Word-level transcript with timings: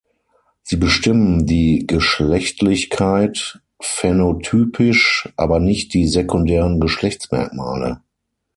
Sie 0.63 0.77
bestimmen 0.77 1.45
die 1.45 1.85
Geschlechtlichkeit 1.85 3.59
phänotypisch, 3.79 5.29
aber 5.35 5.59
nicht 5.59 5.93
die 5.93 6.07
sekundären 6.07 6.79
Geschlechtsmerkmale. 6.79 8.01